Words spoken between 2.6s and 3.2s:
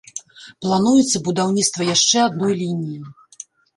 лініі.